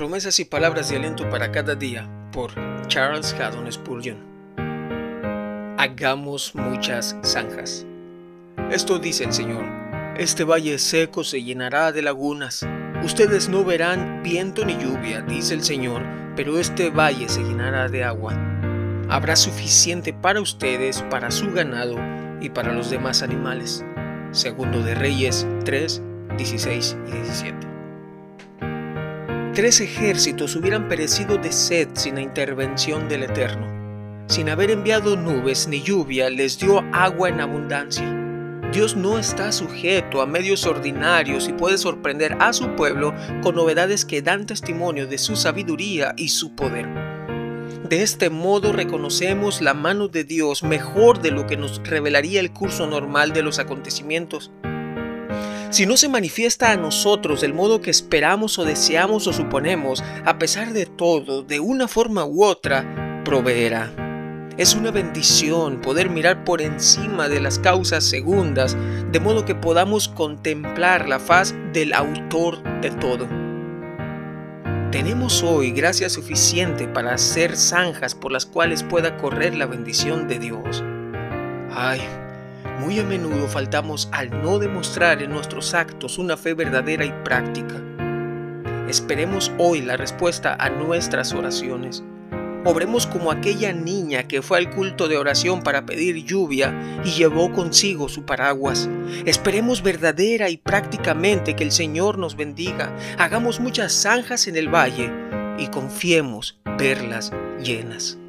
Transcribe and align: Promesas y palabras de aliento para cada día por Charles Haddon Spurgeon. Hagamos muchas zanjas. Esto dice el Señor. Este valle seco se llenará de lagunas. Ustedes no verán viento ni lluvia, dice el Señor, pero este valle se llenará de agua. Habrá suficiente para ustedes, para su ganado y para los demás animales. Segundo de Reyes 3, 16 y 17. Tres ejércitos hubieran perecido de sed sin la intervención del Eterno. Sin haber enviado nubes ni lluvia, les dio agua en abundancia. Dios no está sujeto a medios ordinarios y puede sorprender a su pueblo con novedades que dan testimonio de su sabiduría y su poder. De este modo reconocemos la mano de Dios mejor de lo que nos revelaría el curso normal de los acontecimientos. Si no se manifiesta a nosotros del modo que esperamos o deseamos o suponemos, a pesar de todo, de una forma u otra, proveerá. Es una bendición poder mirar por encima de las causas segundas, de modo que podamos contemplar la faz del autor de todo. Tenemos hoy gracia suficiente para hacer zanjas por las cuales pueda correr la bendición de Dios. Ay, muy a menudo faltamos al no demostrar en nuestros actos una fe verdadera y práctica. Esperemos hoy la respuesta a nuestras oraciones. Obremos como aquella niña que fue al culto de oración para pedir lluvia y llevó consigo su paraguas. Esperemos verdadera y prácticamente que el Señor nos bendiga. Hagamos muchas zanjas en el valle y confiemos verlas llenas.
Promesas 0.00 0.40
y 0.40 0.46
palabras 0.46 0.88
de 0.88 0.96
aliento 0.96 1.28
para 1.28 1.52
cada 1.52 1.74
día 1.74 2.08
por 2.32 2.52
Charles 2.86 3.34
Haddon 3.34 3.70
Spurgeon. 3.70 4.16
Hagamos 5.76 6.54
muchas 6.54 7.14
zanjas. 7.22 7.84
Esto 8.70 8.98
dice 8.98 9.24
el 9.24 9.34
Señor. 9.34 9.66
Este 10.16 10.44
valle 10.44 10.78
seco 10.78 11.22
se 11.22 11.42
llenará 11.42 11.92
de 11.92 12.00
lagunas. 12.00 12.66
Ustedes 13.04 13.50
no 13.50 13.62
verán 13.62 14.22
viento 14.22 14.64
ni 14.64 14.72
lluvia, 14.78 15.20
dice 15.20 15.52
el 15.52 15.62
Señor, 15.62 16.00
pero 16.34 16.58
este 16.58 16.88
valle 16.88 17.28
se 17.28 17.42
llenará 17.42 17.90
de 17.90 18.02
agua. 18.02 18.32
Habrá 19.10 19.36
suficiente 19.36 20.14
para 20.14 20.40
ustedes, 20.40 21.02
para 21.10 21.30
su 21.30 21.52
ganado 21.52 21.98
y 22.40 22.48
para 22.48 22.72
los 22.72 22.88
demás 22.88 23.20
animales. 23.20 23.84
Segundo 24.30 24.82
de 24.82 24.94
Reyes 24.94 25.46
3, 25.66 26.00
16 26.38 26.96
y 27.06 27.10
17. 27.10 27.69
Tres 29.60 29.82
ejércitos 29.82 30.56
hubieran 30.56 30.88
perecido 30.88 31.36
de 31.36 31.52
sed 31.52 31.88
sin 31.92 32.14
la 32.14 32.22
intervención 32.22 33.10
del 33.10 33.24
Eterno. 33.24 34.24
Sin 34.26 34.48
haber 34.48 34.70
enviado 34.70 35.18
nubes 35.18 35.68
ni 35.68 35.82
lluvia, 35.82 36.30
les 36.30 36.58
dio 36.58 36.82
agua 36.94 37.28
en 37.28 37.42
abundancia. 37.42 38.06
Dios 38.72 38.96
no 38.96 39.18
está 39.18 39.52
sujeto 39.52 40.22
a 40.22 40.26
medios 40.26 40.64
ordinarios 40.64 41.46
y 41.46 41.52
puede 41.52 41.76
sorprender 41.76 42.38
a 42.40 42.54
su 42.54 42.74
pueblo 42.74 43.12
con 43.42 43.54
novedades 43.54 44.06
que 44.06 44.22
dan 44.22 44.46
testimonio 44.46 45.06
de 45.06 45.18
su 45.18 45.36
sabiduría 45.36 46.14
y 46.16 46.30
su 46.30 46.54
poder. 46.54 46.88
De 47.86 48.02
este 48.02 48.30
modo 48.30 48.72
reconocemos 48.72 49.60
la 49.60 49.74
mano 49.74 50.08
de 50.08 50.24
Dios 50.24 50.62
mejor 50.62 51.20
de 51.20 51.32
lo 51.32 51.46
que 51.46 51.58
nos 51.58 51.86
revelaría 51.86 52.40
el 52.40 52.50
curso 52.50 52.86
normal 52.86 53.34
de 53.34 53.42
los 53.42 53.58
acontecimientos. 53.58 54.50
Si 55.70 55.86
no 55.86 55.96
se 55.96 56.08
manifiesta 56.08 56.72
a 56.72 56.76
nosotros 56.76 57.40
del 57.40 57.54
modo 57.54 57.80
que 57.80 57.90
esperamos 57.90 58.58
o 58.58 58.64
deseamos 58.64 59.28
o 59.28 59.32
suponemos, 59.32 60.02
a 60.24 60.36
pesar 60.36 60.72
de 60.72 60.84
todo, 60.84 61.42
de 61.44 61.60
una 61.60 61.86
forma 61.86 62.24
u 62.24 62.42
otra, 62.42 63.22
proveerá. 63.24 63.92
Es 64.58 64.74
una 64.74 64.90
bendición 64.90 65.80
poder 65.80 66.10
mirar 66.10 66.42
por 66.42 66.60
encima 66.60 67.28
de 67.28 67.40
las 67.40 67.60
causas 67.60 68.02
segundas, 68.02 68.76
de 69.12 69.20
modo 69.20 69.44
que 69.44 69.54
podamos 69.54 70.08
contemplar 70.08 71.08
la 71.08 71.20
faz 71.20 71.54
del 71.72 71.94
autor 71.94 72.62
de 72.80 72.90
todo. 72.90 73.28
Tenemos 74.90 75.44
hoy 75.44 75.70
gracia 75.70 76.10
suficiente 76.10 76.88
para 76.88 77.14
hacer 77.14 77.56
zanjas 77.56 78.16
por 78.16 78.32
las 78.32 78.44
cuales 78.44 78.82
pueda 78.82 79.16
correr 79.18 79.54
la 79.54 79.66
bendición 79.66 80.26
de 80.26 80.40
Dios. 80.40 80.82
Ay, 81.70 82.00
muy 82.80 82.98
a 82.98 83.04
menudo 83.04 83.46
faltamos 83.46 84.08
al 84.10 84.30
no 84.42 84.58
demostrar 84.58 85.22
en 85.22 85.30
nuestros 85.30 85.74
actos 85.74 86.16
una 86.16 86.38
fe 86.38 86.54
verdadera 86.54 87.04
y 87.04 87.12
práctica. 87.22 87.74
Esperemos 88.88 89.52
hoy 89.58 89.82
la 89.82 89.98
respuesta 89.98 90.56
a 90.58 90.70
nuestras 90.70 91.34
oraciones. 91.34 92.02
Obremos 92.64 93.06
como 93.06 93.30
aquella 93.30 93.72
niña 93.72 94.26
que 94.26 94.42
fue 94.42 94.58
al 94.58 94.70
culto 94.70 95.08
de 95.08 95.18
oración 95.18 95.62
para 95.62 95.84
pedir 95.84 96.24
lluvia 96.24 97.02
y 97.04 97.10
llevó 97.10 97.52
consigo 97.52 98.08
su 98.08 98.24
paraguas. 98.24 98.88
Esperemos 99.26 99.82
verdadera 99.82 100.48
y 100.48 100.56
prácticamente 100.56 101.54
que 101.54 101.64
el 101.64 101.72
Señor 101.72 102.18
nos 102.18 102.34
bendiga. 102.34 102.94
Hagamos 103.18 103.60
muchas 103.60 103.92
zanjas 103.92 104.46
en 104.46 104.56
el 104.56 104.74
valle 104.74 105.10
y 105.58 105.68
confiemos 105.68 106.58
verlas 106.78 107.30
llenas. 107.62 108.19